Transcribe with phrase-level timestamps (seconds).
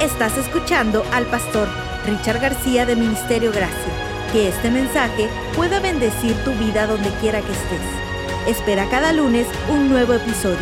[0.00, 1.66] Estás escuchando al pastor
[2.04, 3.92] Richard García de Ministerio Gracia.
[4.30, 5.26] Que este mensaje
[5.56, 7.80] pueda bendecir tu vida donde quiera que estés.
[8.46, 10.58] Espera cada lunes un nuevo episodio.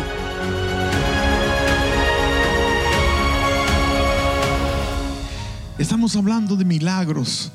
[5.77, 7.51] Estamos hablando de milagros.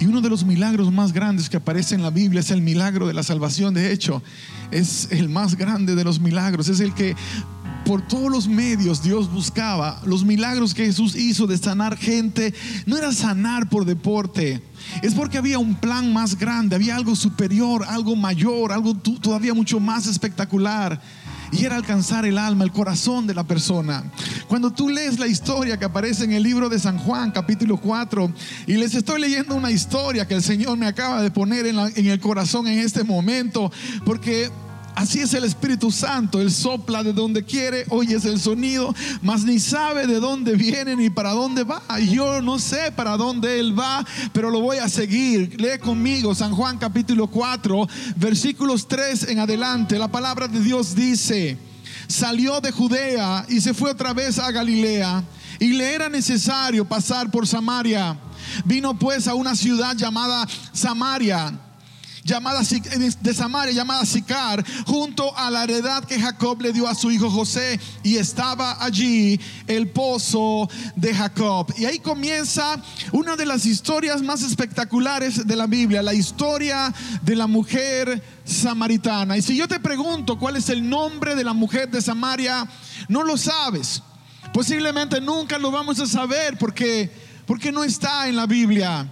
[0.00, 3.06] Y uno de los milagros más grandes que aparece en la Biblia es el milagro
[3.06, 3.74] de la salvación.
[3.74, 4.22] De hecho,
[4.70, 6.68] es el más grande de los milagros.
[6.68, 7.14] Es el que
[7.84, 10.00] por todos los medios Dios buscaba.
[10.04, 12.54] Los milagros que Jesús hizo de sanar gente
[12.86, 14.62] no era sanar por deporte.
[15.02, 19.80] Es porque había un plan más grande, había algo superior, algo mayor, algo todavía mucho
[19.80, 21.00] más espectacular
[21.52, 24.04] y era alcanzar el alma, el corazón de la persona.
[24.48, 28.32] Cuando tú lees la historia que aparece en el libro de San Juan, capítulo 4,
[28.66, 32.06] y les estoy leyendo una historia que el Señor me acaba de poner en, en
[32.06, 33.70] el corazón en este momento,
[34.04, 34.50] porque
[34.94, 39.58] Así es el Espíritu Santo, Él sopla de donde quiere, oyes el sonido, mas ni
[39.58, 41.82] sabe de dónde viene ni para dónde va.
[41.98, 45.60] Yo no sé para dónde Él va, pero lo voy a seguir.
[45.60, 49.98] Lee conmigo San Juan capítulo 4, versículos 3 en adelante.
[49.98, 51.58] La palabra de Dios dice,
[52.06, 55.24] salió de Judea y se fue otra vez a Galilea
[55.58, 58.16] y le era necesario pasar por Samaria.
[58.64, 61.52] Vino pues a una ciudad llamada Samaria
[62.24, 62.62] llamada
[63.20, 67.30] de Samaria llamada Sicar, junto a la heredad que Jacob le dio a su hijo
[67.30, 71.72] José y estaba allí el pozo de Jacob.
[71.76, 72.82] Y ahí comienza
[73.12, 76.92] una de las historias más espectaculares de la Biblia, la historia
[77.22, 79.36] de la mujer samaritana.
[79.36, 82.66] Y si yo te pregunto cuál es el nombre de la mujer de Samaria,
[83.08, 84.02] no lo sabes.
[84.52, 89.06] Posiblemente nunca lo vamos a saber porque porque no está en la Biblia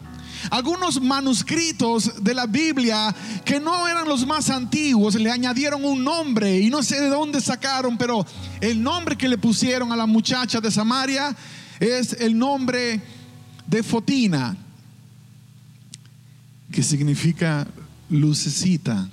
[0.50, 6.60] algunos manuscritos de la Biblia que no eran los más antiguos le añadieron un nombre
[6.60, 8.26] y no sé de dónde sacaron, pero
[8.60, 11.34] el nombre que le pusieron a la muchacha de Samaria
[11.80, 13.00] es el nombre
[13.66, 14.56] de Fotina,
[16.70, 17.66] que significa
[18.08, 19.08] lucecita.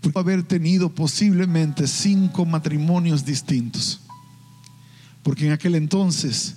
[0.00, 4.00] Por haber tenido posiblemente cinco matrimonios distintos,
[5.22, 6.56] porque en aquel entonces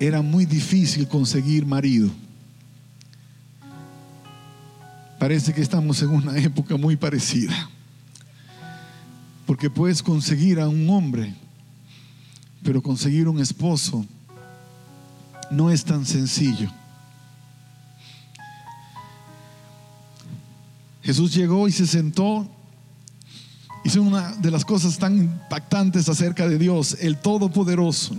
[0.00, 2.10] era muy difícil conseguir marido.
[5.18, 7.68] Parece que estamos en una época muy parecida.
[9.46, 11.34] Porque puedes conseguir a un hombre,
[12.62, 14.04] pero conseguir un esposo
[15.50, 16.70] no es tan sencillo.
[21.02, 22.46] Jesús llegó y se sentó.
[23.84, 28.14] Hizo una de las cosas tan impactantes acerca de Dios, el Todopoderoso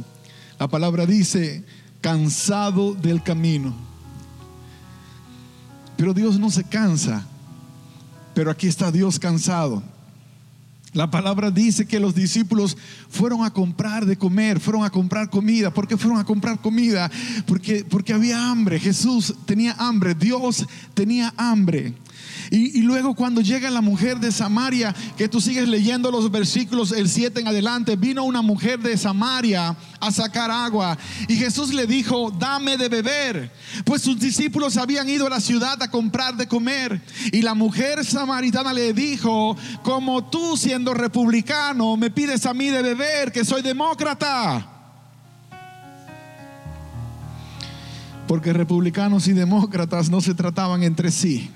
[0.59, 1.63] la palabra dice,
[2.01, 3.73] cansado del camino.
[5.95, 7.25] Pero Dios no se cansa.
[8.33, 9.81] Pero aquí está Dios cansado.
[10.93, 12.75] La palabra dice que los discípulos
[13.09, 15.71] fueron a comprar de comer, fueron a comprar comida.
[15.71, 17.09] ¿Por qué fueron a comprar comida?
[17.45, 18.79] Porque, porque había hambre.
[18.79, 21.93] Jesús tenía hambre, Dios tenía hambre.
[22.51, 27.07] Y, luego cuando llega la mujer de Samaria, que tú sigues leyendo los versículos el
[27.07, 30.97] 7 en adelante, vino una mujer de Samaria a sacar agua.
[31.27, 33.51] Y Jesús le dijo, dame de beber.
[33.85, 37.01] Pues sus discípulos habían ido a la ciudad a comprar de comer.
[37.31, 42.81] Y la mujer samaritana le dijo, como tú siendo republicano me pides a mí de
[42.81, 44.67] beber, que soy demócrata.
[48.27, 51.51] Porque republicanos y demócratas no se trataban entre sí.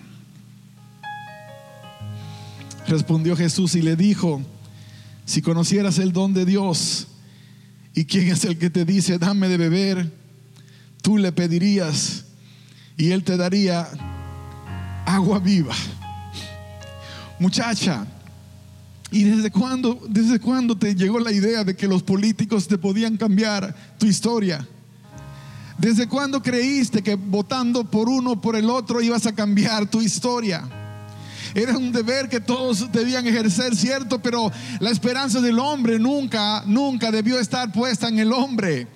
[2.94, 4.40] Respondió Jesús y le dijo,
[5.26, 7.08] si conocieras el don de Dios
[7.96, 10.12] y quién es el que te dice, dame de beber,
[11.02, 12.26] tú le pedirías
[12.96, 13.90] y él te daría
[15.08, 15.74] agua viva.
[17.40, 18.06] Muchacha,
[19.10, 23.18] ¿y desde cuándo, desde cuándo te llegó la idea de que los políticos te podían
[23.18, 24.68] cambiar tu historia?
[25.80, 30.00] ¿Desde cuándo creíste que votando por uno o por el otro ibas a cambiar tu
[30.00, 30.83] historia?
[31.56, 37.12] Era un deber que todos debían ejercer, cierto, pero la esperanza del hombre nunca, nunca
[37.12, 38.88] debió estar puesta en el hombre.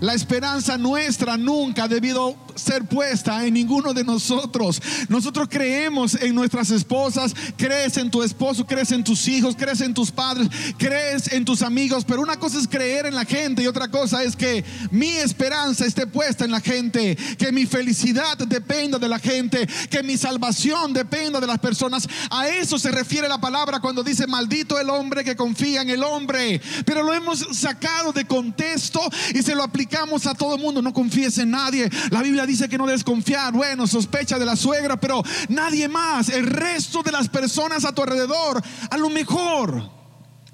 [0.00, 4.80] La esperanza nuestra nunca ha debido ser puesta en ninguno de nosotros.
[5.08, 9.94] Nosotros creemos en nuestras esposas, crees en tu esposo, crees en tus hijos, crees en
[9.94, 10.48] tus padres,
[10.78, 14.22] crees en tus amigos, pero una cosa es creer en la gente y otra cosa
[14.22, 19.18] es que mi esperanza esté puesta en la gente, que mi felicidad dependa de la
[19.18, 22.08] gente, que mi salvación dependa de las personas.
[22.30, 26.02] A eso se refiere la palabra cuando dice maldito el hombre que confía en el
[26.02, 29.00] hombre, pero lo hemos sacado de contexto
[29.34, 29.85] y se lo aplicamos
[30.26, 31.88] a todo mundo, no confíes en nadie.
[32.10, 33.52] La Biblia dice que no desconfiar.
[33.52, 36.28] Bueno, sospecha de la suegra, pero nadie más.
[36.28, 39.90] El resto de las personas a tu alrededor, a lo mejor,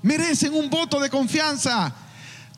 [0.02, 1.94] merecen un voto de confianza.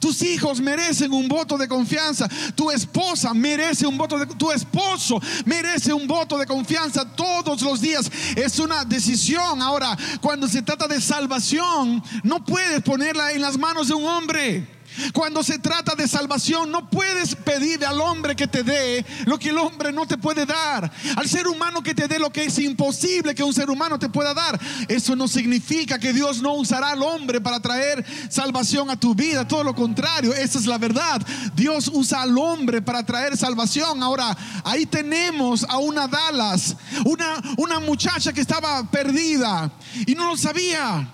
[0.00, 2.29] Tus hijos merecen un voto de confianza.
[2.55, 7.81] Tu esposa merece un voto de tu esposo merece un voto de confianza todos los
[7.81, 8.11] días.
[8.37, 9.62] Es una decisión.
[9.62, 14.84] Ahora, cuando se trata de salvación, no puedes ponerla en las manos de un hombre.
[15.12, 19.50] Cuando se trata de salvación, no puedes pedir al hombre que te dé lo que
[19.50, 20.91] el hombre no te puede dar.
[21.17, 24.08] Al ser humano que te dé lo que es imposible que un ser humano te
[24.08, 24.58] pueda dar.
[24.88, 29.46] Eso no significa que Dios no usará al hombre para traer salvación a tu vida.
[29.46, 31.20] Todo lo contrario, esa es la verdad.
[31.55, 34.02] Dios usa al hombre para traer salvación.
[34.02, 39.73] Ahora, ahí tenemos a una Dallas, una, una muchacha que estaba perdida
[40.06, 41.11] y no lo sabía.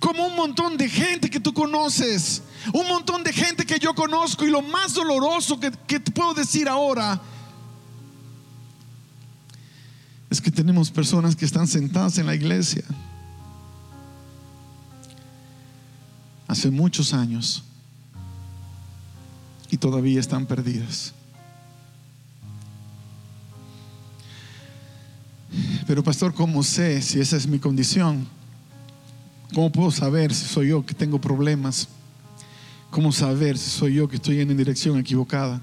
[0.00, 2.42] Como un montón de gente que tú conoces
[2.72, 6.68] un montón de gente que yo conozco y lo más doloroso que, te puedo decir
[6.68, 7.20] ahora
[10.30, 12.84] es que tenemos personas que están sentadas en la iglesia
[16.48, 17.62] hace muchos años
[19.70, 21.12] y todavía están perdidas.
[25.86, 28.26] Pero pastor, ¿cómo sé si esa es mi condición?
[29.52, 31.88] ¿Cómo puedo saber si soy yo que tengo problemas?
[32.94, 35.60] ¿Cómo saber si soy yo que estoy en dirección equivocada?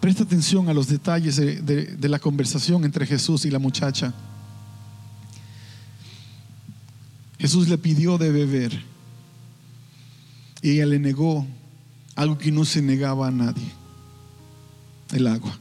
[0.00, 4.12] Presta atención a los detalles de, la conversación entre Jesús y la muchacha.
[7.38, 8.82] Jesús le pidió de beber
[10.62, 11.46] y ella le negó
[12.16, 13.70] algo que no se negaba a nadie,
[15.12, 15.56] el agua.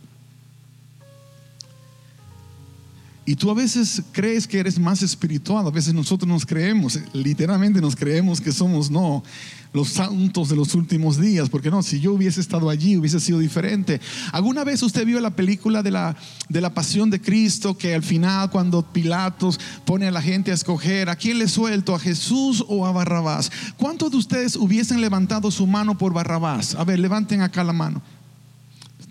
[3.27, 7.81] Y tú a veces crees que eres más espiritual, a veces nosotros nos creemos, literalmente
[7.81, 9.24] nos creemos que somos, no,
[9.74, 13.39] los santos de los últimos días, porque no, si yo hubiese estado allí hubiese sido
[13.39, 14.00] diferente.
[14.31, 16.16] ¿Alguna vez usted vio la película de la,
[16.50, 20.54] de la pasión de Cristo que al final cuando Pilatos pone a la gente a
[20.54, 23.51] escoger a quién le suelto, a Jesús o a Barrabás?
[23.75, 26.75] ¿Cuántos de ustedes hubiesen levantado su mano por Barrabás?
[26.75, 28.04] A ver, levanten acá la mano.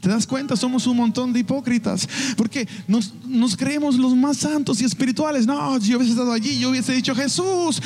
[0.05, 0.55] ¿Te das cuenta?
[0.55, 2.07] Somos un montón de hipócritas.
[2.37, 5.47] Porque nos, creemos los más santos y espirituales.
[5.47, 7.81] No, si yo hubiese estado allí, yo hubiese dicho, Jesús,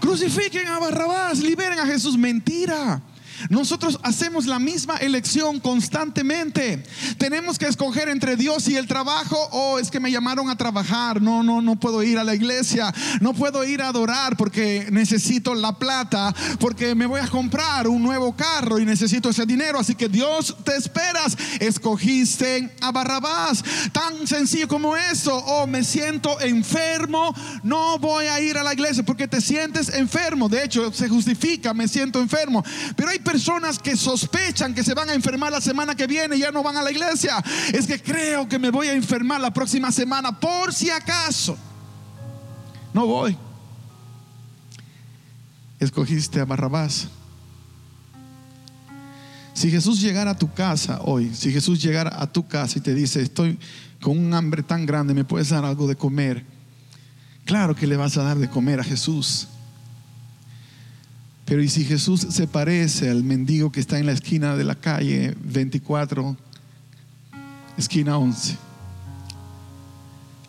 [0.00, 2.18] crucifiquen a Barrabás, liberen a Jesús.
[2.18, 3.00] Mentira.
[3.48, 6.82] Nosotros hacemos la misma elección constantemente.
[7.18, 9.36] Tenemos que escoger entre Dios y el trabajo.
[9.52, 11.22] Oh, es que me llamaron a trabajar.
[11.22, 12.92] No, no, no puedo ir a la iglesia.
[13.20, 16.34] No puedo ir a adorar porque necesito la plata.
[16.58, 19.78] Porque me voy a comprar un nuevo carro y necesito ese dinero.
[19.78, 21.36] Así que Dios te esperas.
[21.60, 23.62] Escogiste a Barrabás.
[23.92, 25.36] Tan sencillo como eso.
[25.36, 27.34] Oh, me siento enfermo.
[27.62, 30.48] No voy a ir a la iglesia porque te sientes enfermo.
[30.48, 31.72] De hecho, se justifica.
[31.72, 32.64] Me siento enfermo.
[32.96, 36.38] Pero hay personas que sospechan que se van a enfermar la semana que viene y
[36.38, 37.36] ya no van a la iglesia.
[37.74, 41.54] Es que creo que me voy a enfermar la próxima semana por si acaso.
[42.94, 43.36] No voy.
[45.78, 47.08] Escogiste a Barrabás.
[49.52, 52.94] Si Jesús llegara a tu casa hoy, si Jesús llegara a tu casa y te
[52.94, 53.58] dice, estoy
[54.00, 56.46] con un hambre tan grande, ¿me puedes dar algo de comer?
[57.44, 59.48] Claro que le vas a dar de comer a Jesús.
[61.48, 64.74] Pero ¿y si Jesús se parece al mendigo que está en la esquina de la
[64.74, 66.36] calle 24,
[67.78, 68.58] esquina 11?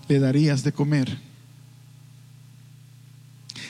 [0.09, 1.17] ¿Le darías de comer?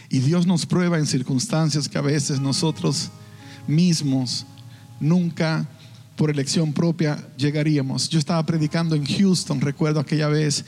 [0.09, 3.11] Y Dios nos prueba en circunstancias que a veces nosotros
[3.67, 4.47] mismos
[4.99, 5.69] nunca
[6.15, 8.09] por elección propia llegaríamos.
[8.09, 10.65] Yo estaba predicando en Houston, recuerdo aquella vez,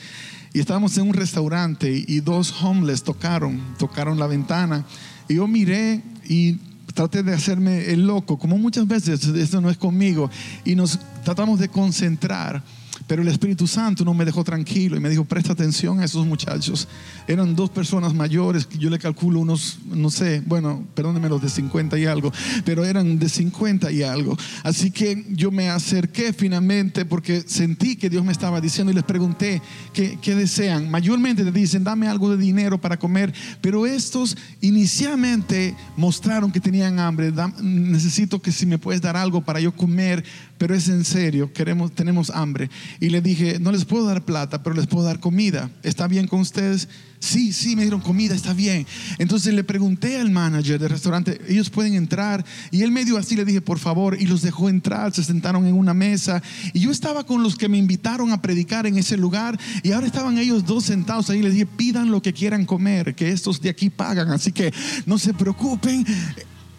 [0.53, 4.85] y estábamos en un restaurante y dos homeless tocaron, tocaron la ventana.
[5.27, 6.57] Y yo miré y
[6.93, 10.31] traté de hacerme el loco, como muchas veces esto no es conmigo,
[10.63, 12.63] y nos tratamos de concentrar.
[13.11, 16.25] Pero el Espíritu Santo no me dejó tranquilo y me dijo, presta atención a esos
[16.25, 16.87] muchachos.
[17.27, 21.99] Eran dos personas mayores, yo le calculo unos, no sé, bueno, perdónenme los de 50
[21.99, 22.31] y algo,
[22.63, 24.37] pero eran de 50 y algo.
[24.63, 29.03] Así que yo me acerqué finalmente porque sentí que Dios me estaba diciendo y les
[29.03, 30.89] pregunté qué, qué desean.
[30.89, 36.97] Mayormente te dicen, dame algo de dinero para comer, pero estos inicialmente mostraron que tenían
[36.97, 37.33] hambre.
[37.61, 40.23] necesito que si me puedes dar algo para yo comer,
[40.61, 42.69] pero es en serio, queremos, tenemos hambre.
[43.01, 45.71] Y le dije, no les puedo dar plata, pero les puedo dar comida.
[45.81, 46.87] ¿Está bien con ustedes?
[47.17, 48.85] Sí, sí, me dieron comida, está bien.
[49.17, 52.45] Entonces le pregunté al manager del restaurante, ellos pueden entrar.
[52.69, 55.73] Y él medio así le dije, por favor, y los dejó entrar, se sentaron en
[55.73, 56.43] una mesa.
[56.73, 59.59] Y yo estaba con los que me invitaron a predicar en ese lugar.
[59.81, 61.41] Y ahora estaban ellos dos sentados ahí.
[61.41, 64.29] Les dije, pidan lo que quieran comer, que estos de aquí pagan.
[64.29, 64.71] Así que
[65.07, 66.05] no se preocupen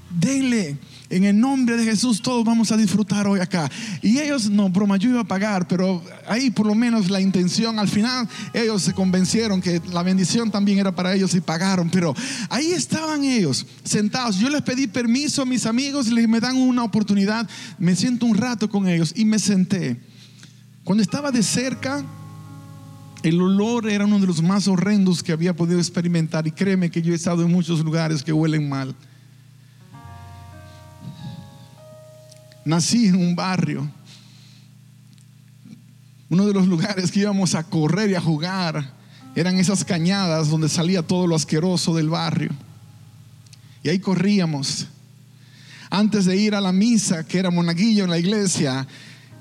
[0.09, 0.79] denle.
[1.13, 3.71] En el nombre de Jesús todos vamos a disfrutar hoy acá.
[4.01, 7.79] Y ellos, no, broma, yo iba a pagar, pero ahí por lo menos la intención,
[7.79, 11.91] al final ellos se convencieron que la bendición también era para ellos y pagaron.
[11.91, 12.15] Pero
[12.49, 14.39] ahí estaban ellos sentados.
[14.39, 17.47] Yo les pedí permiso a mis amigos y les me dan una oportunidad.
[17.79, 20.01] Me siento un rato con ellos y me senté.
[20.83, 22.03] Cuando estaba de cerca,
[23.23, 26.47] el olor era uno de los más horrendos que había podido experimentar.
[26.47, 28.97] Y créeme que yo he estado en muchos lugares que huelen mal.
[32.65, 33.91] Nací en un barrio,
[36.29, 38.95] uno de los lugares que íbamos a correr y a jugar
[39.35, 42.51] eran esas cañadas donde salía todo lo asqueroso del barrio.
[43.83, 44.87] Y ahí corríamos.
[45.91, 48.87] Antes de ir a la misa, que era monaguillo en la iglesia,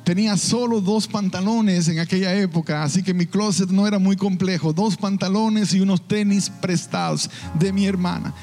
[0.04, 4.74] tenía solo dos pantalones en aquella época, así que mi closet no era muy complejo.
[4.74, 8.34] Dos pantalones y unos tenis prestados de mi hermana.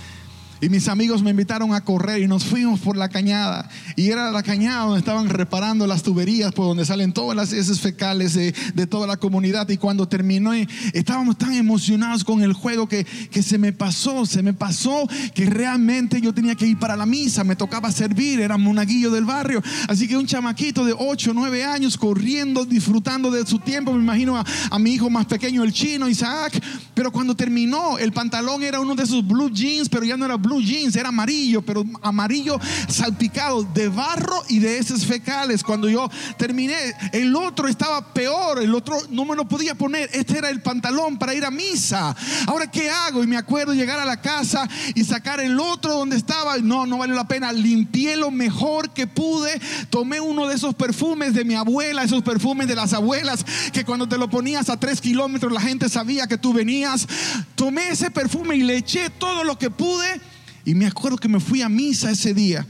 [0.61, 3.69] Y mis amigos me invitaron a correr y nos fuimos por la cañada.
[3.95, 7.81] Y era la cañada donde estaban reparando las tuberías por donde salen todas las heces
[7.81, 8.53] fecales de,
[8.87, 9.69] toda la comunidad.
[9.69, 10.53] Y cuando terminó,
[10.93, 15.47] estábamos tan emocionados con el juego que, que se me pasó, se me pasó que
[15.47, 17.45] realmente yo tenía que ir para la misa.
[17.45, 19.62] Me tocaba servir, era monaguillo del barrio.
[19.87, 23.93] Así que un chamaquito de 8, 9 años corriendo, disfrutando de su tiempo.
[23.93, 26.61] Me imagino a, a mi hijo más pequeño, el chino, Isaac.
[26.95, 30.37] Pero cuando terminó, el pantalón era uno de esos blue jeans, pero ya no era
[30.37, 35.62] blue blue jeans, era amarillo, pero amarillo salpicado de barro y de heces fecales.
[35.62, 36.76] Cuando yo terminé,
[37.12, 40.09] el otro estaba peor, el otro no me lo podía poner.
[40.12, 42.17] Este era el pantalón para ir a misa.
[42.47, 43.23] Ahora, ¿qué hago?
[43.23, 46.57] Y me acuerdo llegar a la casa y sacar el otro donde estaba.
[46.59, 47.52] No, no vale la pena.
[47.52, 49.61] Limpié lo mejor que pude.
[49.90, 54.09] Tomé uno de esos perfumes de mi abuela, esos perfumes de las abuelas, que cuando
[54.09, 57.07] te lo ponías a tres kilómetros la gente sabía que tú venías.
[57.55, 60.21] Tomé ese perfume y le eché todo lo que pude
[60.69, 62.67] y me acuerdo que me fui a misa ese día.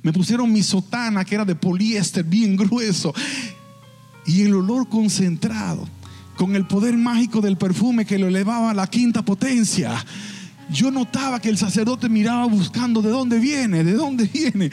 [0.00, 3.12] Me pusieron mi sotana que era de poliéster bien grueso.
[4.24, 5.86] Y el olor concentrado,
[6.34, 10.02] con el poder mágico del perfume que lo elevaba a la quinta potencia.
[10.70, 14.70] Yo notaba que el sacerdote miraba buscando de dónde viene, de dónde viene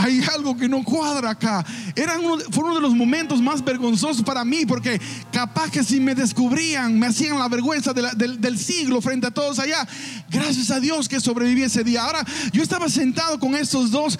[0.00, 1.64] hay algo que no cuadra acá.
[1.94, 6.14] Eran fue uno de los momentos más vergonzosos para mí, porque capaz que si me
[6.14, 9.86] descubrían, me hacían la vergüenza del, del, siglo frente a todos allá.
[10.30, 12.02] Gracias a Dios que sobreviví ese día.
[12.02, 14.18] Ahora, yo estaba sentado con estos dos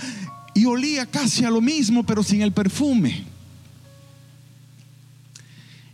[0.55, 3.25] y olía casi a lo mismo, pero sin el perfume.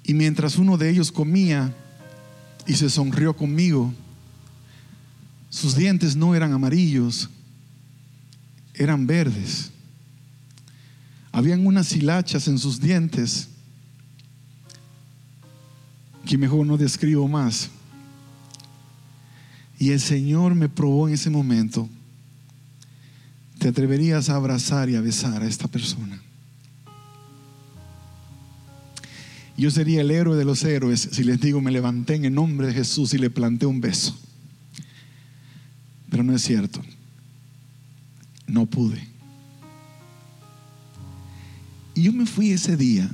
[0.03, 1.73] Y mientras uno de ellos comía
[2.67, 3.93] y se sonrió conmigo,
[5.49, 7.31] sus dientes no eran amarillos,
[8.75, 9.71] eran verdes.
[11.37, 13.49] Habían unas hilachas en sus dientes
[16.25, 17.69] que mejor no describo más.
[19.79, 21.91] Y el Señor me probó en ese momento.
[23.59, 26.19] ¿Te atreverías a abrazar y a besar a esta persona?
[29.59, 32.69] Yo sería el héroe de los héroes si les digo me levanté en el nombre
[32.69, 34.19] de Jesús y le planté un beso.
[36.09, 36.81] Pero no es cierto.
[38.47, 39.16] No pude.
[41.97, 43.11] Y yo me fui ese día.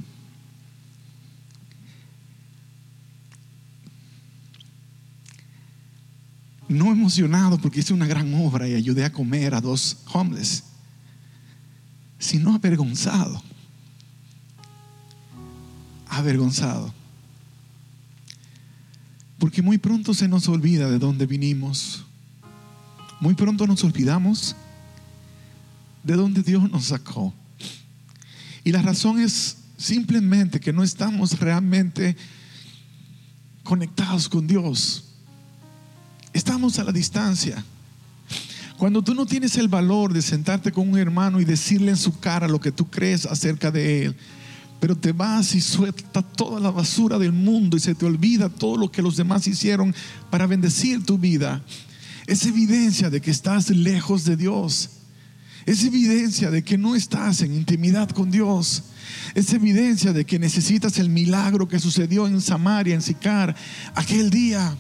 [6.68, 10.64] No emocionado porque hice una gran obra y ayudé a comer a dos homeless,
[12.18, 13.40] sino avergonzado.
[16.08, 16.92] Avergonzado.
[19.38, 22.04] Porque muy pronto se nos olvida de dónde vinimos.
[23.20, 24.56] Muy pronto nos olvidamos
[26.02, 27.32] de dónde Dios nos sacó.
[28.64, 32.16] Y la razón es simplemente que no estamos realmente
[33.64, 35.04] conectados con Dios.
[36.32, 37.64] Estamos a la distancia.
[38.76, 42.18] Cuando tú no tienes el valor de sentarte con un hermano y decirle en su
[42.18, 44.16] cara lo que tú crees acerca de él,
[44.80, 48.76] pero te vas y sueltas toda la basura del mundo y se te olvida todo
[48.76, 49.94] lo que los demás hicieron
[50.30, 51.62] para bendecir tu vida,
[52.26, 54.90] es evidencia de que estás lejos de Dios.
[55.66, 58.84] Es evidencia de que no estás en intimidad con Dios.
[59.34, 63.54] Es evidencia de que necesitas el milagro que sucedió en Samaria, en Sicar,
[63.94, 64.76] aquel día.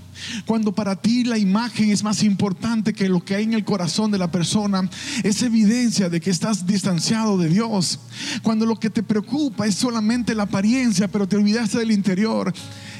[0.46, 4.10] Cuando para ti la imagen es más importante que lo que hay en el corazón
[4.10, 4.88] de la persona,
[5.22, 8.00] es evidencia de que estás distanciado de Dios.
[8.42, 12.52] Cuando lo que te preocupa es solamente la apariencia, pero te olvidaste del interior,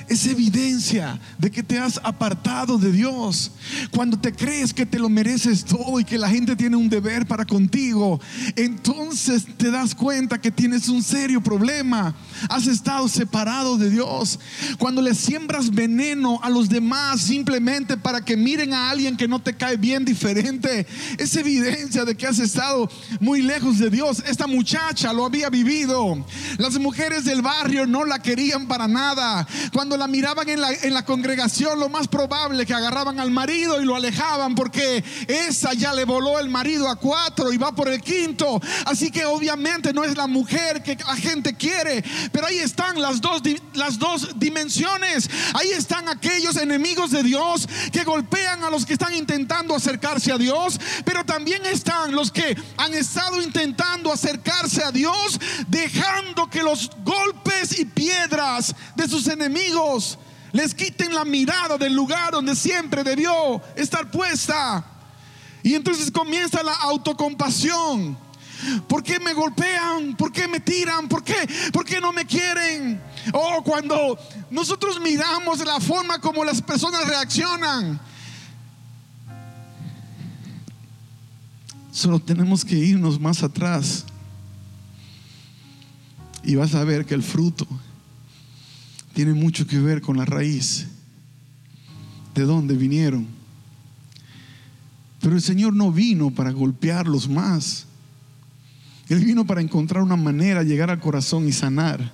[0.08, 3.52] es evidencia de que te has apartado de Dios.
[3.90, 7.26] Cuando te crees que te lo mereces todo y que la gente tiene un deber
[7.26, 8.20] para contigo,
[8.56, 12.14] entonces te das cuenta que tienes un serio problema.
[12.48, 14.38] Has estado separado de Dios.
[14.78, 19.40] Cuando le siembras veneno a los demás simplemente para que miren a alguien que no
[19.40, 20.86] te cae bien diferente,
[21.18, 22.90] es evidencia de que has estado
[23.20, 24.22] muy lejos de Dios.
[24.26, 26.24] Esta muchacha lo había vivido.
[26.58, 29.46] Las mujeres del barrio no la querían para nada.
[29.72, 33.80] Cuando la miraban en la, en la congregación, lo más probable que agarraban al marido
[33.80, 37.88] y lo alejaban porque esa ya le voló el marido a cuatro y va por
[37.88, 38.60] el quinto.
[38.86, 43.20] Así que obviamente no es la mujer que la gente quiere, pero ahí están las
[43.20, 43.42] dos,
[43.74, 45.28] las dos dimensiones.
[45.54, 50.38] Ahí están aquellos enemigos de Dios que golpean a los que están intentando acercarse a
[50.38, 56.90] Dios, pero también están los que han estado intentando acercarse a Dios, dejando que los
[57.04, 59.81] golpes y piedras de sus enemigos
[60.52, 64.84] les quiten la mirada del lugar donde siempre debió estar puesta.
[65.62, 68.18] Y entonces comienza la autocompasión.
[68.88, 70.14] ¿Por qué me golpean?
[70.16, 71.08] ¿Por qué me tiran?
[71.08, 71.34] ¿Por qué,
[71.72, 73.00] ¿Por qué no me quieren?
[73.32, 74.18] Oh, cuando
[74.50, 78.00] nosotros miramos la forma como las personas reaccionan.
[81.90, 84.04] Solo tenemos que irnos más atrás.
[86.44, 87.66] Y vas a ver que el fruto
[89.14, 90.86] tiene mucho que ver con la raíz.
[92.34, 93.26] ¿De dónde vinieron?
[95.20, 97.86] Pero el Señor no vino para golpearlos más.
[99.08, 102.12] Él vino para encontrar una manera, llegar al corazón y sanar.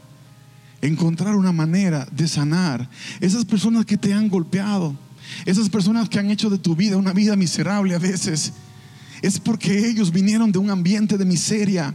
[0.82, 2.88] Encontrar una manera de sanar.
[3.20, 4.94] Esas personas que te han golpeado,
[5.46, 8.52] esas personas que han hecho de tu vida una vida miserable a veces,
[9.22, 11.94] es porque ellos vinieron de un ambiente de miseria.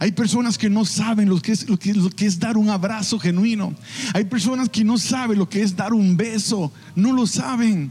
[0.00, 3.74] Hay personas que no saben lo que, es, dar un abrazo genuino.
[4.14, 6.72] Hay personas que no saben lo que es dar un beso.
[6.94, 7.90] No lo saben.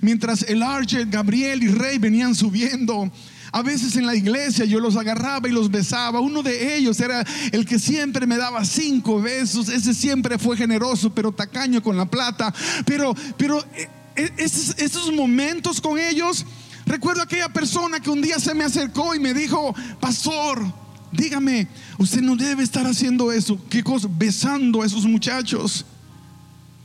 [0.00, 3.10] Mientras el Archer, Gabriel y Rey venían subiendo,
[3.52, 6.20] a veces en la iglesia yo los agarraba y los besaba.
[6.20, 9.68] Uno de ellos era el que siempre me daba cinco besos.
[9.68, 12.52] Ese siempre fue generoso, pero tacaño con la plata.
[12.86, 16.46] Pero, pero eh, eh, esos, esos momentos con ellos,
[16.86, 20.81] recuerdo aquella persona que un día se me acercó y me dijo, pastor,
[21.12, 23.58] dígame, usted no debe estar haciendo eso.
[23.68, 24.08] ¿Qué cosa?
[24.10, 25.84] Besando a esos muchachos.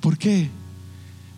[0.02, 0.50] ¿Por qué?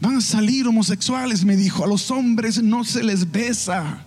[0.01, 1.83] Van a salir homosexuales, me dijo.
[1.83, 4.05] A los hombres no se les besa.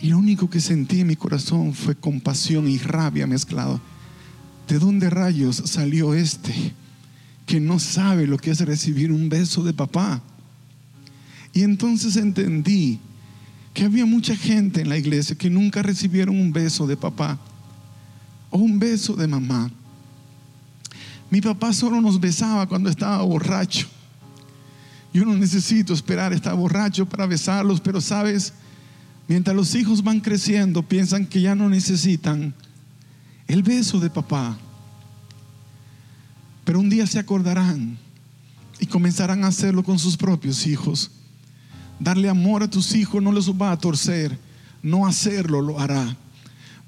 [0.00, 3.80] Y lo único que sentí en mi corazón fue compasión y rabia mezclado.
[4.68, 6.74] ¿De dónde rayos salió este
[7.46, 10.22] que no sabe lo que es recibir un beso de papá?
[11.52, 13.00] Y entonces entendí
[13.76, 17.38] que había mucha gente en la iglesia que nunca recibieron un beso de papá
[18.48, 19.70] o un beso de mamá.
[21.28, 23.86] Mi papá solo nos besaba cuando estaba borracho.
[25.12, 28.54] Yo no necesito esperar estar borracho para besarlos, pero sabes,
[29.28, 32.54] Mientras los hijos van creciendo, piensan que ya no necesitan
[33.46, 34.56] el beso de papá.
[36.64, 37.98] Pero un día se acordarán
[38.78, 41.10] y comenzarán a hacerlo con sus propios hijos.
[41.98, 44.38] Darle amor a tus hijos no les va a torcer,
[44.82, 46.16] no hacerlo lo hará.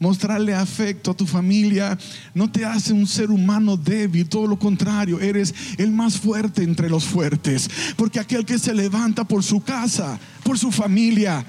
[0.00, 1.98] Mostrarle afecto a tu familia
[2.32, 6.88] no te hace un ser humano débil, todo lo contrario, eres el más fuerte entre
[6.88, 7.68] los fuertes.
[7.96, 11.44] Porque aquel que se levanta por su casa, por su familia,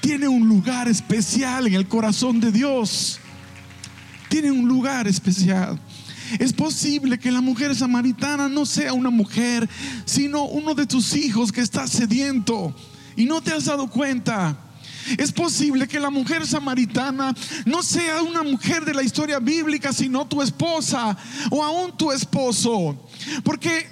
[0.00, 3.20] tiene un lugar especial en el corazón de Dios.
[4.28, 5.80] Tiene un lugar especial.
[6.38, 9.66] Es posible que la mujer samaritana no sea una mujer,
[10.04, 12.74] sino uno de tus hijos que está sediento
[13.16, 14.56] y no te has dado cuenta.
[15.18, 17.34] Es posible que la mujer samaritana
[17.66, 21.16] no sea una mujer de la historia bíblica, sino tu esposa
[21.50, 23.06] o aún tu esposo.
[23.44, 23.86] Porque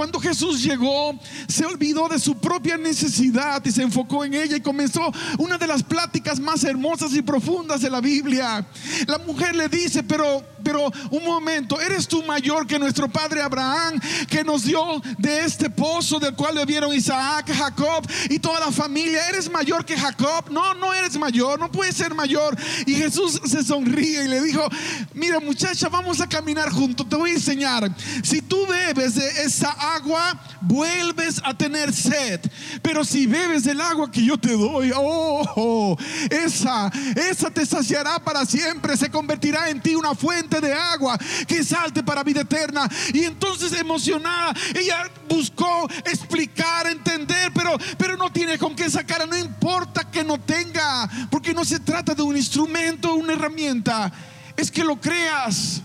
[0.00, 1.14] cuando Jesús llegó,
[1.46, 5.66] se olvidó de su propia necesidad y se enfocó en ella y comenzó una de
[5.66, 8.66] las pláticas más hermosas y profundas de la Biblia.
[9.06, 14.00] La mujer le dice, pero, pero un momento, ¿eres tú mayor que nuestro padre Abraham,
[14.26, 19.28] que nos dio de este pozo del cual bebieron Isaac, Jacob y toda la familia?
[19.28, 20.50] ¿Eres mayor que Jacob?
[20.50, 22.56] No, no eres mayor, no puedes ser mayor.
[22.86, 24.66] Y Jesús se sonríe y le dijo,
[25.12, 27.94] mira muchacha, vamos a caminar juntos, te voy a enseñar.
[28.22, 32.40] Si tú bebes de esa agua, vuelves a tener sed.
[32.82, 35.96] Pero si bebes del agua que yo te doy, oh,
[36.30, 38.96] esa, esa te saciará para siempre.
[38.96, 42.88] Se convertirá en ti una fuente de agua que salte para vida eterna.
[43.12, 49.28] Y entonces emocionada, ella buscó explicar, entender, pero, pero no tiene con qué sacar.
[49.28, 54.12] No importa que no tenga, porque no se trata de un instrumento, una herramienta.
[54.56, 55.82] Es que lo creas.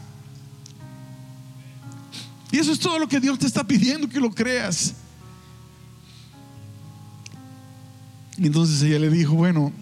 [2.55, 4.93] Y eso es todo lo que Dios te está pidiendo que lo creas.
[8.37, 9.73] Y entonces ella le dijo, bueno,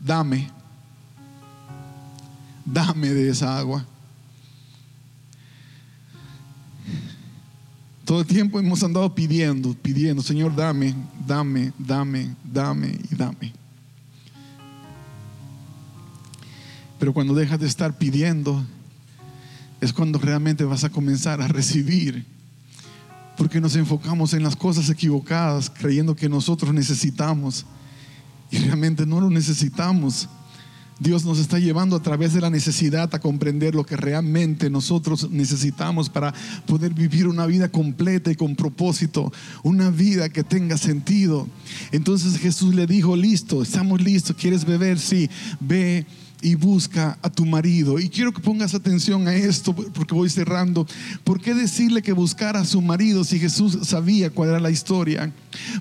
[0.00, 0.50] dame,
[2.64, 3.86] dame de esa agua.
[8.04, 10.92] Todo el tiempo hemos andado pidiendo, pidiendo, Señor, dame,
[11.24, 13.52] dame, dame, dame y dame.
[16.98, 18.66] Pero cuando dejas de estar pidiendo,
[19.80, 22.24] es cuando realmente vas a comenzar a recibir.
[23.36, 27.66] Porque nos enfocamos en las cosas equivocadas, creyendo que nosotros necesitamos.
[28.50, 30.28] Y realmente no lo necesitamos.
[31.00, 35.30] Dios nos está llevando a través de la necesidad a comprender lo que realmente nosotros
[35.30, 36.34] necesitamos para
[36.66, 41.46] poder vivir una vida completa y con propósito, una vida que tenga sentido.
[41.92, 44.98] Entonces Jesús le dijo, listo, estamos listos, ¿quieres beber?
[44.98, 46.04] Sí, ve
[46.40, 47.98] y busca a tu marido.
[47.98, 50.86] Y quiero que pongas atención a esto porque voy cerrando.
[51.24, 55.32] ¿Por qué decirle que buscara a su marido si Jesús sabía cuál era la historia?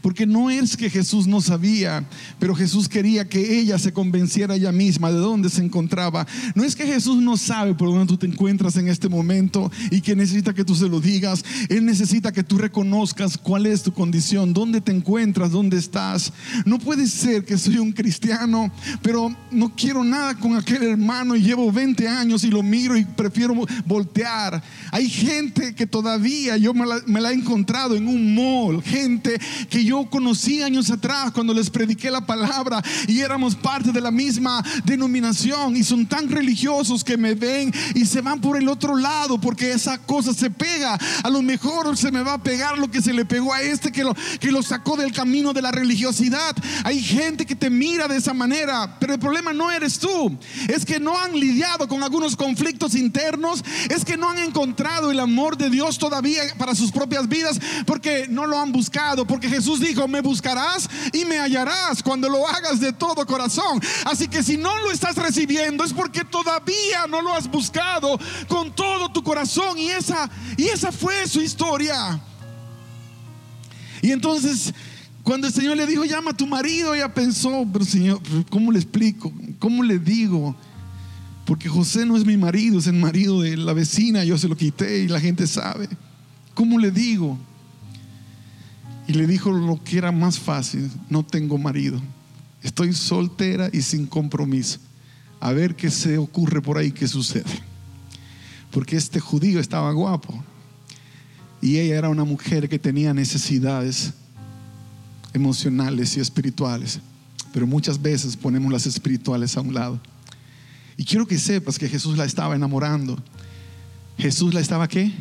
[0.02, 2.06] Porque no es que Jesús no sabía,
[2.40, 6.26] pero Jesús quería que ella se convenciera ella misma de dónde se encontraba.
[6.56, 10.02] No es que Jesús no sabe por dónde tú te encuentras en este momento y
[10.02, 11.44] que necesita que tú se lo digas.
[11.70, 16.34] Él necesita que tú reconozcas cuál es tu condición, dónde te encuentras, dónde estás.
[16.66, 21.42] No puede ser que soy un cristiano, pero no quiero nada con aquel hermano y
[21.42, 23.54] llevo 20 años y lo miro y prefiero
[23.86, 24.62] voltear.
[24.92, 30.10] Hay gente que todavía yo me la, he encontrado en un mall, gente que yo
[30.10, 35.76] conocí años atrás cuando les prediqué la palabra y éramos parte de la misma denominación
[35.76, 39.72] y son tan religiosos que me ven y se van por el otro lado porque
[39.72, 40.98] esa cosa se pega.
[41.24, 43.92] A lo mejor se me va a pegar lo que se le pegó a este
[43.92, 46.56] que lo, que lo sacó del camino de la religiosidad.
[46.84, 50.37] Hay gente que te mira de esa manera, pero el problema no eres tú.
[50.68, 55.20] Es que no han lidiado con algunos conflictos internos, es que no han encontrado el
[55.20, 59.80] amor de Dios todavía para sus propias vidas porque no lo han buscado, porque Jesús
[59.80, 63.82] dijo, me buscarás y me hallarás cuando lo hagas de todo corazón.
[64.06, 68.76] Así que si no lo estás recibiendo es porque todavía no lo has buscado con
[68.76, 72.20] todo tu corazón y esa y esa fue su historia.
[74.02, 74.74] Y entonces
[75.28, 78.80] cuando el Señor le dijo, llama a tu marido, ella pensó, pero Señor, ¿cómo le
[78.80, 79.30] explico?
[79.60, 80.56] ¿Cómo le digo?
[81.46, 84.56] Porque José no es mi marido, es el marido de la vecina, yo se lo
[84.56, 85.90] quité y la gente sabe.
[86.54, 87.38] ¿Cómo le digo?
[89.06, 92.02] Y le dijo lo que era más fácil, no tengo marido,
[92.64, 94.80] estoy soltera y sin compromiso.
[95.42, 97.44] A ver qué se ocurre por ahí, qué sucede.
[98.72, 100.42] Porque este judío estaba guapo
[101.62, 104.14] y ella era una mujer que tenía necesidades
[105.38, 107.00] emocionales y espirituales.
[107.54, 110.00] Pero muchas veces ponemos las espirituales a un lado.
[110.98, 113.18] Y quiero que sepas que Jesús la estaba enamorando.
[114.18, 115.12] Jesús la estaba qué?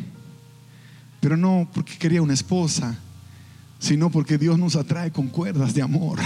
[1.21, 2.97] Pero no porque quería una esposa
[3.79, 6.19] sino porque Dios nos atrae con cuerdas de amor.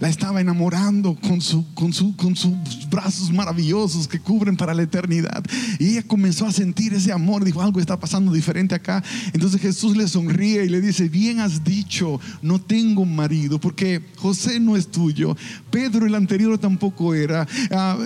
[0.00, 2.54] La estaba enamorando con, su, con, su, con sus
[2.90, 5.44] brazos maravillosos que cubren para la eternidad.
[5.78, 9.02] Y ella comenzó a sentir ese amor, dijo, algo está pasando diferente acá.
[9.32, 14.60] Entonces Jesús le sonríe y le dice, bien has dicho, no tengo marido, porque José
[14.60, 15.36] no es tuyo,
[15.70, 17.46] Pedro el anterior tampoco era.
[17.70, 17.96] Ah,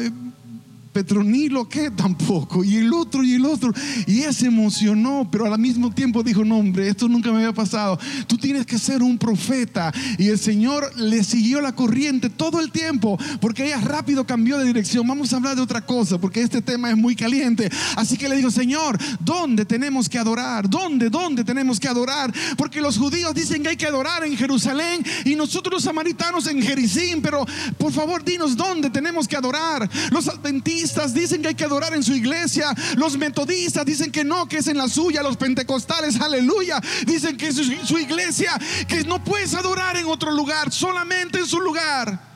[0.92, 3.72] Petronilo que tampoco, y el otro y el otro.
[4.07, 7.53] Y ella se emocionó, pero al mismo tiempo dijo, no hombre, esto nunca me había
[7.53, 7.98] pasado.
[8.26, 9.92] Tú tienes que ser un profeta.
[10.18, 14.66] Y el Señor le siguió la corriente todo el tiempo, porque ella rápido cambió de
[14.66, 15.07] dirección.
[15.07, 17.70] Vamos a hablar de otra cosa, porque este tema es muy caliente.
[17.94, 20.68] Así que le dijo, Señor, ¿dónde tenemos que adorar?
[20.68, 22.35] ¿Dónde, dónde tenemos que adorar?
[22.57, 26.61] Porque los judíos dicen que hay que adorar en Jerusalén y nosotros los samaritanos en
[26.61, 27.46] Jericín, pero
[27.79, 29.88] por favor dinos dónde tenemos que adorar.
[30.11, 30.80] Los adventistas
[31.14, 32.75] dicen que hay que adorar en su iglesia.
[32.97, 35.23] Los metodistas dicen que no, que es en la suya.
[35.23, 40.73] Los pentecostales, aleluya, dicen que es su iglesia, que no puedes adorar en otro lugar,
[40.73, 42.31] solamente en su lugar.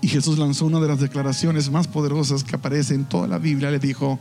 [0.00, 3.70] Y Jesús lanzó una de las declaraciones más poderosas que aparece en toda la Biblia.
[3.70, 4.18] Le dijo,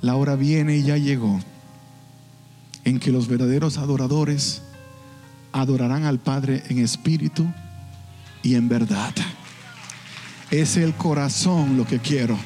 [0.00, 1.40] la hora viene y ya llegó
[2.84, 4.62] en que los verdaderos adoradores
[5.52, 7.46] adorarán al Padre en espíritu
[8.42, 9.14] y en verdad.
[10.50, 12.38] Es el corazón lo que quiero.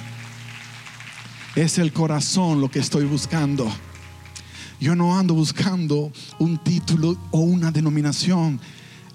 [1.57, 3.71] Es el corazón lo que estoy buscando.
[4.79, 8.61] Yo no ando buscando un título o una denominación.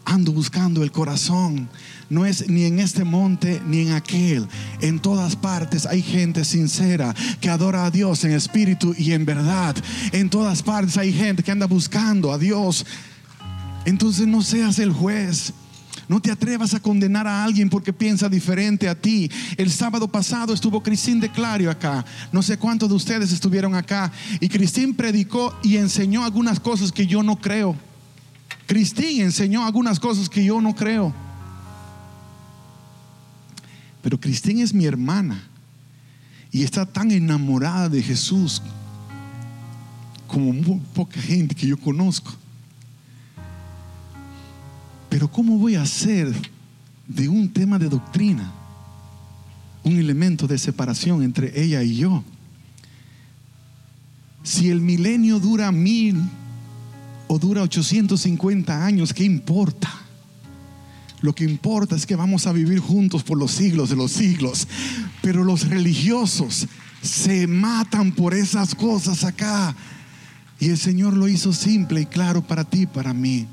[0.03, 1.69] Ando buscando el corazón.
[2.09, 4.47] No es ni en este monte ni en aquel.
[4.81, 9.75] En todas partes hay gente sincera que adora a Dios en espíritu y en verdad.
[10.11, 12.85] En todas partes hay gente que anda buscando a Dios.
[13.85, 15.53] Entonces no seas el juez.
[16.11, 19.31] No te atrevas a condenar a alguien porque piensa diferente a ti.
[19.55, 22.03] El sábado pasado estuvo Cristín de Clario acá.
[22.33, 24.11] No sé cuántos de ustedes estuvieron acá.
[24.41, 27.77] Y Cristín predicó y enseñó algunas cosas que yo no creo.
[28.67, 31.13] Cristín enseñó algunas cosas que yo no creo.
[34.01, 35.41] Pero Cristín es mi hermana
[36.51, 38.61] y está tan enamorada de Jesús
[40.27, 42.33] como muy poca gente que yo conozco.
[45.21, 46.33] Pero ¿cómo voy a hacer
[47.07, 48.51] de un tema de doctrina
[49.83, 52.23] un elemento de separación entre ella y yo?
[54.41, 56.19] Si el milenio dura mil
[57.27, 59.91] o dura 850 años, ¿qué importa?
[61.21, 64.67] Lo que importa es que vamos a vivir juntos por los siglos de los siglos.
[65.21, 66.67] Pero los religiosos
[67.03, 69.75] se matan por esas cosas acá.
[70.59, 73.45] Y el Señor lo hizo simple y claro para ti, para mí.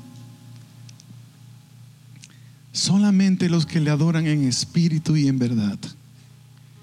[2.71, 5.79] Solamente los que le adoran en espíritu y en verdad,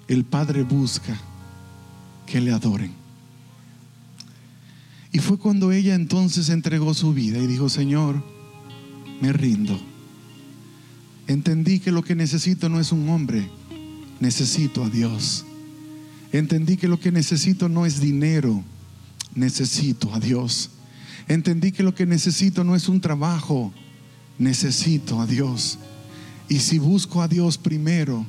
[0.07, 1.17] el Padre busca
[2.25, 2.91] que le adoren.
[5.11, 8.23] Y fue cuando ella entonces entregó su vida y dijo, Señor,
[9.21, 9.79] me rindo.
[11.27, 13.49] Entendí que lo que necesito no es un hombre,
[14.19, 15.45] necesito a Dios.
[16.31, 18.63] Entendí que lo que necesito no es dinero,
[19.33, 20.71] necesito a Dios.
[21.27, 23.73] Entendí que lo que necesito no es un trabajo,
[24.37, 25.77] necesito a Dios.
[26.49, 28.25] Y si busco a Dios primero,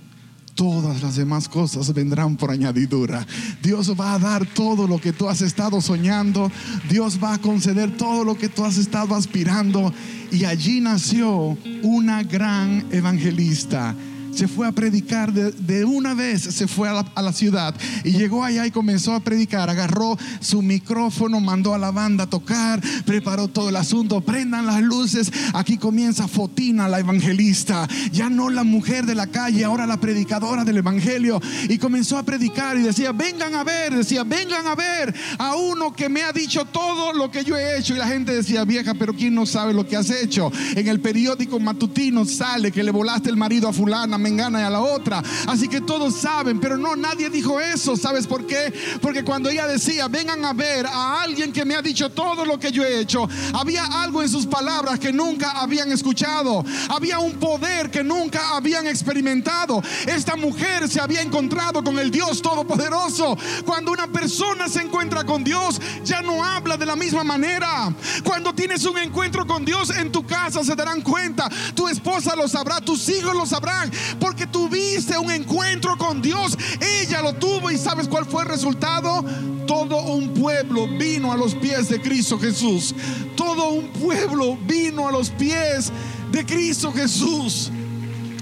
[0.55, 3.25] todas las demás cosas vendrán por añadidura.
[3.63, 6.51] Dios va a dar todo lo que tú has estado soñando.
[6.91, 9.93] Dios va a conceder todo lo que tú has estado aspirando.
[10.33, 13.95] Y allí nació una gran evangelista
[14.39, 17.75] se fue a predicar de, una vez, se fue a la, ciudad
[18.05, 19.69] y llegó allá y comenzó a predicar.
[19.69, 24.21] Agarró su micrófono, mandó a la banda a tocar, preparó todo el asunto.
[24.21, 25.33] Prendan las luces.
[25.55, 27.89] Aquí comienza Fotina, la evangelista.
[28.13, 31.41] Ya no la mujer de la calle, ahora la predicadora del evangelio.
[31.69, 35.93] Y comenzó a predicar y decía: Vengan a ver, decía: Vengan a ver a uno
[35.93, 37.93] que me ha dicho todo lo que yo he hecho.
[37.93, 40.53] Y la gente decía: Vieja, pero ¿quién no sabe lo que has hecho?
[40.77, 44.71] En el periódico matutino sale que le volaste el marido a Fulana Gana y a
[44.71, 45.23] la otra.
[45.47, 47.97] Así que todos saben, pero no, nadie dijo eso.
[47.97, 48.73] ¿Sabes por qué?
[49.01, 52.59] Porque cuando ella decía, vengan a ver a alguien que me ha dicho todo lo
[52.59, 56.65] que yo he hecho, había algo en sus palabras que nunca habían escuchado.
[56.89, 59.83] Había un poder que nunca habían experimentado.
[60.07, 63.37] Esta mujer se había encontrado con el Dios Todopoderoso.
[63.65, 67.95] Cuando una persona se encuentra con Dios, ya no habla de la misma manera.
[68.25, 71.49] Cuando tienes un encuentro con Dios en tu casa, se darán cuenta.
[71.75, 76.57] Tu esposa lo sabrá, tus hijos lo sabrán porque tuviste un encuentro con Dios.
[76.81, 79.25] Ella lo tuvo y ¿sabes cuál fue el resultado?
[79.67, 82.95] Todo un pueblo vino a los pies de Cristo Jesús.
[83.37, 85.93] Todo un pueblo vino a los pies
[86.33, 87.71] de Cristo Jesús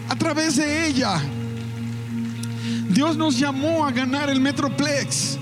[0.09, 1.21] a través de ella.
[2.89, 5.39] Dios nos llamó a ganar el Metroplex.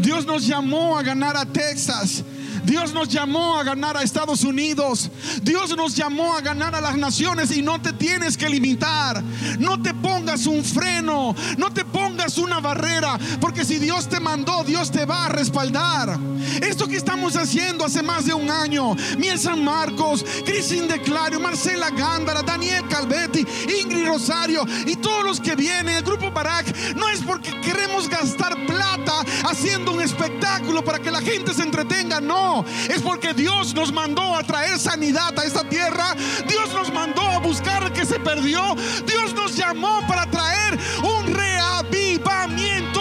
[0.00, 2.22] Dios nos llamó a ganar a Texas.
[2.64, 5.10] Dios nos llamó a ganar a Estados Unidos.
[5.42, 9.22] Dios nos llamó a ganar a las naciones y no te tienes que limitar.
[9.58, 14.64] No te pongas un freno, no te pongas una barrera, porque si Dios te mandó,
[14.64, 16.18] Dios te va a respaldar.
[16.62, 21.90] Esto que estamos haciendo hace más de un año, Miel San Marcos, Cristín Declario, Marcela
[21.90, 23.46] Gándara, Daniel Calvetti,
[23.80, 28.56] Ingrid Rosario y todos los que vienen, el grupo Barak, no es porque queremos gastar
[28.66, 32.53] plata haciendo un espectáculo para que la gente se entretenga, no
[32.88, 36.14] es porque Dios nos mandó a traer sanidad a esta tierra.
[36.46, 38.76] Dios nos mandó a buscar al que se perdió.
[39.06, 43.00] Dios nos llamó para traer un reavivamiento.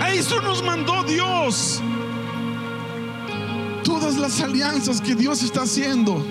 [0.00, 1.80] A eso nos mandó Dios.
[3.84, 6.24] Todas las alianzas que Dios está haciendo.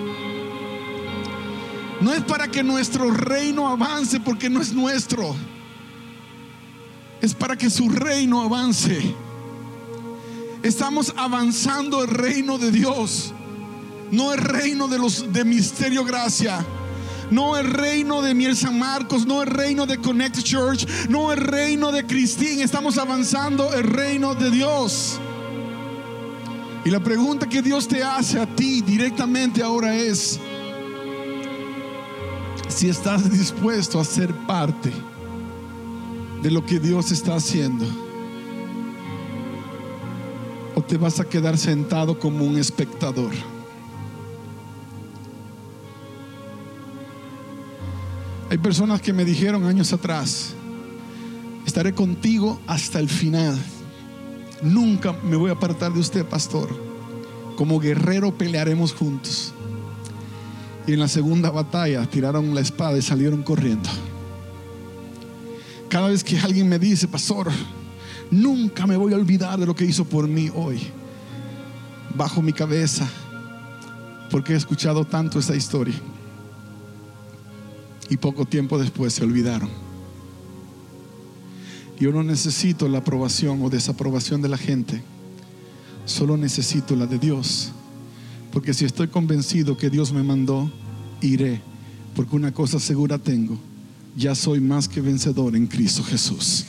[2.00, 5.34] No es para que nuestro reino avance porque no es nuestro.
[7.22, 9.14] Es para que su reino avance.
[10.64, 13.34] Estamos avanzando el reino de Dios,
[14.10, 16.64] no el reino de los de Misterio Gracia.
[17.30, 21.38] No el reino de Miel San Marcos, no el reino de Connect Church, no el
[21.38, 22.60] reino de Cristín.
[22.60, 25.18] Estamos avanzando el reino de Dios.
[26.84, 30.38] Y la pregunta que Dios te hace a ti directamente ahora es
[32.68, 34.92] si estás dispuesto a ser parte
[36.42, 38.13] de lo que Dios está haciendo
[40.74, 43.32] o te vas a quedar sentado como un espectador.
[48.50, 50.54] Hay personas que me dijeron años atrás,
[51.66, 53.58] estaré contigo hasta el final.
[54.62, 56.68] Nunca me voy a apartar de usted, pastor.
[57.56, 59.52] Como guerrero pelearemos juntos.
[60.86, 63.88] Y en la segunda batalla tiraron la espada y salieron corriendo.
[65.88, 67.50] Cada vez que alguien me dice, pastor,
[68.30, 70.80] nunca me voy a olvidar de lo que hizo por mí hoy,
[72.16, 73.08] bajo mi cabeza,
[74.30, 75.94] porque he escuchado tanto esta historia.
[78.10, 79.70] Y poco tiempo después se olvidaron.
[81.98, 85.02] Yo no necesito la aprobación o desaprobación de la gente,
[86.04, 87.72] solo necesito la de Dios.
[88.52, 90.70] Porque si estoy convencido que Dios me mandó,
[91.20, 91.60] iré,
[92.14, 93.58] porque una cosa segura tengo,
[94.16, 96.66] ya soy más que vencedor en Cristo Jesús.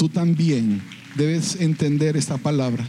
[0.00, 0.80] Tú también
[1.14, 2.88] debes entender esta palabra.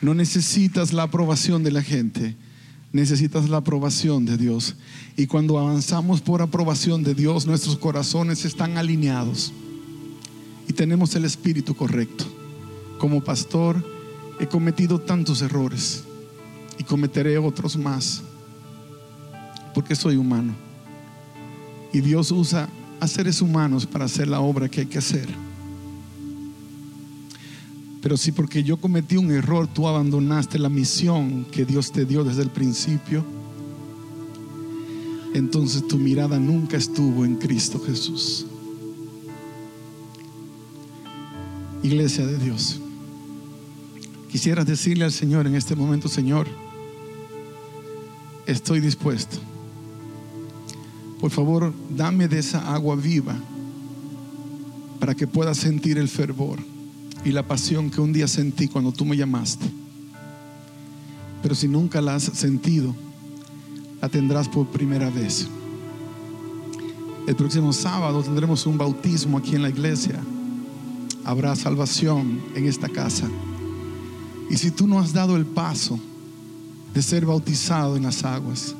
[0.00, 2.34] No necesitas la aprobación de la gente,
[2.90, 4.76] necesitas la aprobación de Dios.
[5.14, 9.52] Y cuando avanzamos por aprobación de Dios, nuestros corazones están alineados
[10.66, 12.24] y tenemos el espíritu correcto.
[12.98, 13.84] Como pastor
[14.40, 16.04] he cometido tantos errores
[16.78, 18.22] y cometeré otros más
[19.74, 20.54] porque soy humano.
[21.92, 25.51] Y Dios usa a seres humanos para hacer la obra que hay que hacer.
[28.02, 32.24] Pero si porque yo cometí un error, tú abandonaste la misión que Dios te dio
[32.24, 33.24] desde el principio,
[35.34, 38.44] entonces tu mirada nunca estuvo en Cristo Jesús.
[41.84, 42.80] Iglesia de Dios,
[44.28, 46.48] quisiera decirle al Señor en este momento, Señor,
[48.46, 49.38] estoy dispuesto.
[51.20, 53.36] Por favor, dame de esa agua viva
[54.98, 56.71] para que pueda sentir el fervor
[57.24, 59.66] y la pasión que un día sentí cuando tú me llamaste.
[61.42, 62.94] Pero si nunca la has sentido,
[64.00, 65.48] la tendrás por primera vez.
[67.26, 70.20] El próximo sábado tendremos un bautismo aquí en la iglesia.
[71.24, 73.28] Habrá salvación en esta casa.
[74.50, 75.98] Y si tú no has dado el paso
[76.92, 78.74] de ser bautizado en las aguas,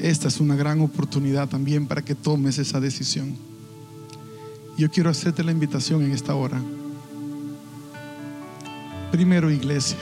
[0.00, 3.36] esta es una gran oportunidad también para que tomes esa decisión.
[4.76, 6.60] Yo quiero hacerte la invitación en esta hora.
[9.14, 9.96] Primero, iglesia,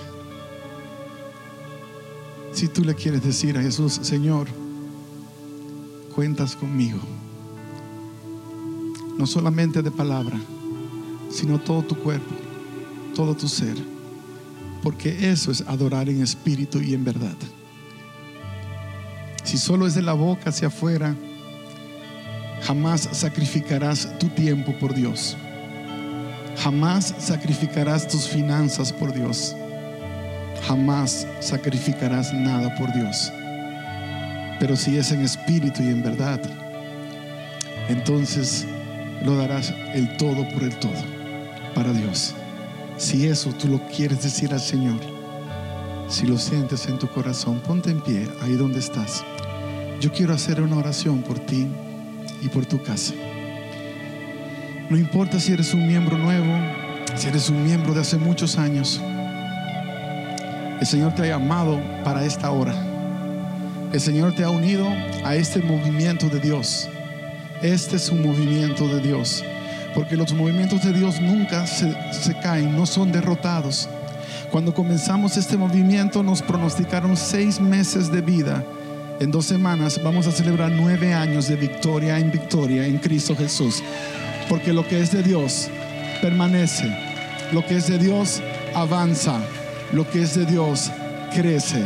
[2.50, 4.48] si tú le quieres decir a Jesús, Señor,
[6.14, 6.98] cuentas conmigo,
[9.18, 10.40] no solamente de palabra,
[11.28, 12.34] sino todo tu cuerpo,
[13.14, 13.76] todo tu ser,
[14.82, 17.36] porque eso es adorar en espíritu y en verdad.
[19.44, 21.14] Si solo es de la boca hacia afuera,
[22.62, 25.36] jamás sacrificarás tu tiempo por Dios.
[26.62, 29.56] Jamás sacrificarás tus finanzas por Dios.
[30.68, 33.32] Jamás sacrificarás nada por Dios.
[34.60, 36.40] Pero si es en espíritu y en verdad,
[37.88, 38.64] entonces
[39.24, 41.02] lo darás el todo por el todo
[41.74, 42.32] para Dios.
[42.96, 45.00] Si eso tú lo quieres decir al Señor,
[46.08, 49.24] si lo sientes en tu corazón, ponte en pie ahí donde estás.
[50.00, 51.66] Yo quiero hacer una oración por ti
[52.40, 53.14] y por tu casa.
[54.92, 56.54] No importa si eres un miembro nuevo,
[57.16, 59.00] si eres un miembro de hace muchos años.
[60.78, 62.74] El Señor te ha llamado para esta hora.
[63.90, 64.86] El Señor te ha unido
[65.24, 66.90] a este movimiento de Dios.
[67.62, 69.42] Este es un movimiento de Dios.
[69.94, 71.94] Porque los movimientos de Dios nunca se,
[72.42, 73.88] caen, no son derrotados.
[74.50, 78.62] Cuando comenzamos este movimiento nos pronosticaron seis meses de vida.
[79.20, 83.82] En dos semanas vamos a celebrar nueve años de victoria en victoria en Cristo Jesús.
[84.48, 85.68] Porque lo que es de Dios
[86.20, 86.90] permanece.
[87.52, 88.42] Lo que es de Dios
[88.74, 89.40] avanza.
[89.92, 90.90] Lo que es de Dios
[91.34, 91.84] crece.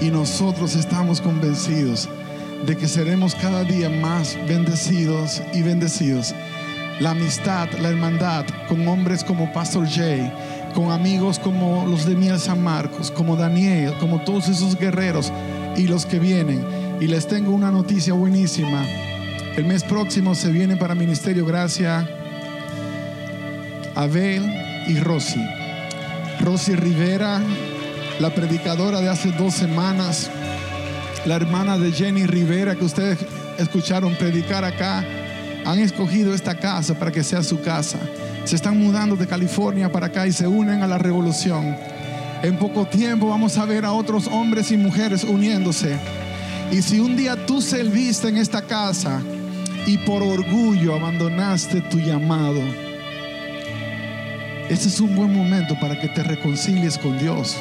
[0.00, 2.08] Y nosotros estamos convencidos
[2.64, 6.34] de que seremos cada día más bendecidos y bendecidos.
[7.00, 10.32] La amistad, la hermandad con hombres como Pastor Jay,
[10.74, 15.32] con amigos como los de Miel San Marcos, como Daniel, como todos esos guerreros
[15.76, 16.64] y los que vienen.
[17.00, 18.82] Y les tengo una noticia buenísima.
[19.56, 22.08] El mes próximo se viene para Ministerio Gracia
[23.94, 24.44] Abel
[24.86, 25.42] y Rosy.
[26.40, 27.40] Rosy Rivera,
[28.20, 30.30] la predicadora de hace dos semanas,
[31.24, 33.18] la hermana de Jenny Rivera que ustedes
[33.58, 35.04] escucharon predicar acá,
[35.64, 37.98] han escogido esta casa para que sea su casa
[38.46, 41.76] se están mudando de California para acá y se unen a la revolución.
[42.44, 45.98] En poco tiempo vamos a ver a otros hombres y mujeres uniéndose.
[46.70, 49.20] Y si un día tú serviste en esta casa
[49.86, 52.60] y por orgullo abandonaste tu llamado,
[54.68, 57.56] este es un buen momento para que te reconcilies con Dios.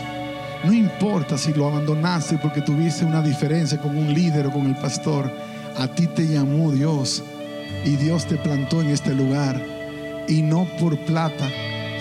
[0.64, 4.76] No importa si lo abandonaste porque tuviste una diferencia con un líder o con el
[4.76, 5.32] pastor.
[5.78, 7.22] A ti te llamó Dios
[7.84, 9.62] y Dios te plantó en este lugar
[10.28, 11.48] y no por plata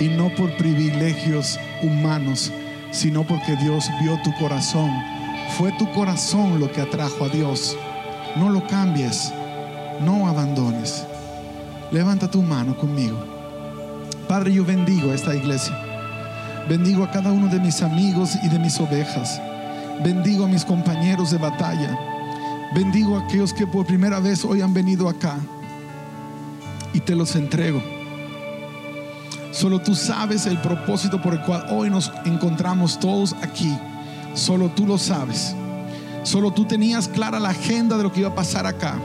[0.00, 2.50] y no por privilegios humanos,
[2.90, 4.90] sino porque Dios vio tu corazón.
[5.58, 7.76] Fue tu corazón lo que atrajo a Dios.
[8.36, 9.34] No lo cambies,
[10.00, 11.06] no abandones.
[11.90, 13.16] Levanta tu mano conmigo.
[14.28, 15.78] Padre, yo bendigo a esta iglesia.
[16.68, 19.40] Bendigo a cada uno de mis amigos y de mis ovejas.
[20.02, 21.98] Bendigo a mis compañeros de batalla.
[22.74, 25.36] Bendigo a aquellos que por primera vez hoy han venido acá.
[26.92, 27.82] Y te los entrego.
[29.52, 33.72] Solo tú sabes el propósito por el cual hoy nos encontramos todos aquí.
[34.34, 35.54] Solo tú lo sabes.
[36.24, 38.96] Solo tú tenías clara la agenda de lo que iba a pasar acá.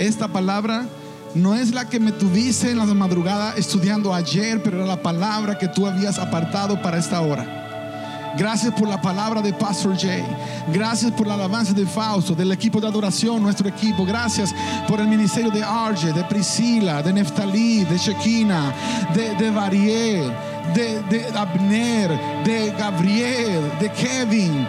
[0.00, 0.86] Esta palabra
[1.34, 5.58] no es la que me tuviste en la madrugada estudiando ayer, pero era la palabra
[5.58, 8.32] que tú habías apartado para esta hora.
[8.38, 10.24] Gracias por la palabra de Pastor Jay.
[10.72, 14.06] Gracias por la alabanza de Fausto, del equipo de adoración, nuestro equipo.
[14.06, 14.54] Gracias
[14.88, 18.72] por el ministerio de Arge, de Priscila, de Neftalí, de Shekina,
[19.14, 20.32] de, de Variel,
[20.74, 24.66] de, de Abner, de Gabriel, de Kevin,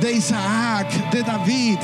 [0.00, 1.78] de Isaac, de David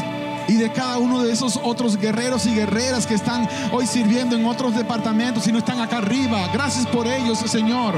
[0.48, 4.44] y de cada uno de esos otros guerreros y guerreras que están hoy sirviendo en
[4.46, 6.48] otros departamentos y no están acá arriba.
[6.52, 7.94] Gracias por ellos, Señor,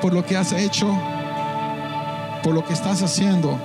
[0.00, 0.88] por lo que has hecho
[2.42, 3.58] por lo que estás haciendo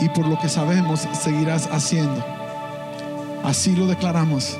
[0.00, 2.24] y por lo que sabemos seguirás haciendo.
[3.44, 4.58] Así lo declaramos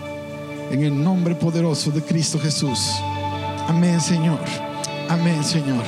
[0.70, 2.96] en el nombre poderoso de Cristo Jesús.
[3.66, 4.40] Amén, Señor.
[5.08, 5.84] Amén, Señor.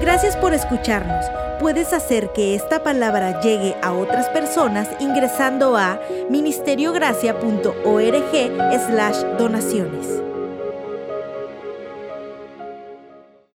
[0.00, 1.24] Gracias por escucharnos.
[1.60, 6.00] Puedes hacer que esta palabra llegue a otras personas ingresando a
[6.30, 10.27] ministeriogracia.org slash donaciones.